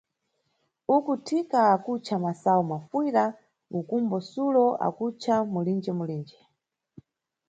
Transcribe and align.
Uku 0.95 1.11
Thika 1.25 1.59
ankutca 1.73 2.15
masayu 2.23 2.63
mafuyira, 2.71 3.23
ukumbo 3.79 4.17
Sulo 4.29 4.65
akutca 4.87 5.35
mulige-mulige. 5.51 6.39